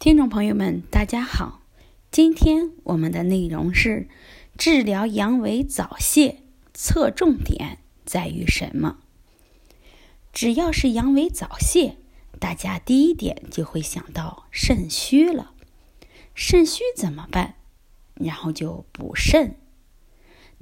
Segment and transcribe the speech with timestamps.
[0.00, 1.60] 听众朋友们，大家好。
[2.10, 4.08] 今天我们的内容是
[4.56, 6.38] 治疗阳痿早泄，
[6.72, 8.96] 侧重点在于什么？
[10.32, 11.98] 只要是阳痿早泄，
[12.38, 15.52] 大家第一点就会想到肾虚了。
[16.34, 17.56] 肾虚怎么办？
[18.14, 19.56] 然后就补肾。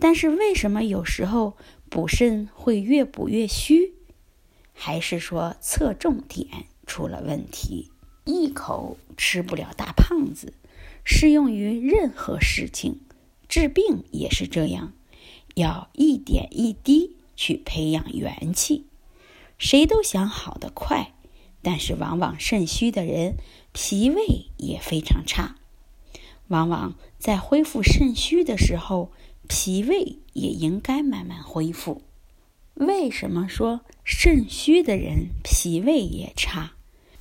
[0.01, 1.57] 但是为什么有时候
[1.89, 3.95] 补肾会越补越虚？
[4.75, 7.93] 还是说侧重点出了问题？
[8.29, 10.53] 一口吃不了大胖子，
[11.03, 13.01] 适用于任何事情，
[13.49, 14.93] 治病也是这样，
[15.55, 18.85] 要一点一滴去培养元气。
[19.57, 21.15] 谁都想好得快，
[21.63, 23.37] 但是往往肾虚的人
[23.73, 25.57] 脾胃也非常差，
[26.49, 29.11] 往往在恢复肾虚的时候，
[29.49, 32.03] 脾胃也应该慢慢恢复。
[32.75, 36.73] 为什么说肾虚的人脾胃也差？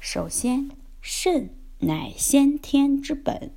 [0.02, 0.70] 首先。
[1.10, 3.52] 肾乃先天之本，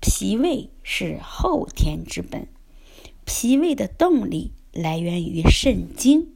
[0.00, 2.48] 脾胃是后天之本。
[3.24, 6.32] 脾胃的动力来源于肾精，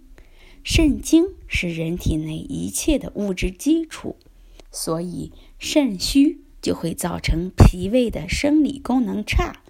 [0.63, 4.15] 肾精是人体内一切的物质基础。
[4.71, 9.61] 所以肾虚就会造成脾胃的生理功能差，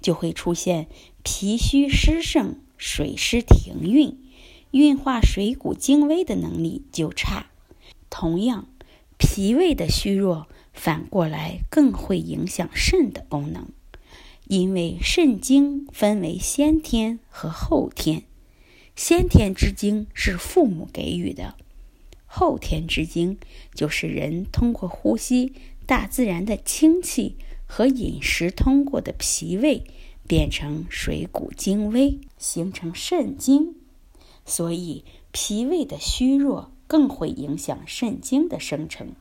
[0.00, 0.88] 就会出现
[1.22, 4.18] 脾虚湿盛、水湿停运，
[4.70, 7.50] 运化水谷精微的能力就差。
[8.08, 8.68] 同样。
[9.26, 13.68] 脾胃的虚弱，反过来更会影响肾的功能，
[14.46, 18.24] 因为肾精分为先天和后天，
[18.94, 21.54] 先天之精是父母给予的，
[22.26, 23.38] 后天之精
[23.74, 25.54] 就是人通过呼吸
[25.86, 27.36] 大自然的清气
[27.66, 29.84] 和饮食通过的脾胃
[30.28, 33.74] 变成水谷精微，形成肾精，
[34.44, 35.02] 所以
[35.32, 36.73] 脾胃的虚弱。
[36.86, 39.12] 更会影响肾精的生成，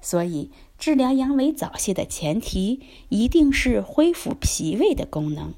[0.00, 5.54] 所以治疗阳痿早泄的前提一定是恢复脾胃的功能。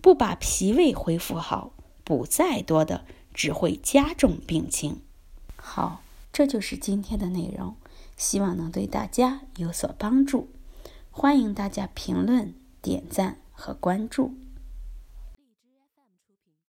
[0.00, 1.72] 不把脾胃恢复好，
[2.04, 3.04] 补再多的
[3.34, 5.00] 只会加重病情。
[5.56, 7.74] 好，这就是今天的内容，
[8.16, 10.48] 希望能对大家有所帮助。
[11.10, 14.34] 欢迎大家评论、点赞和关注。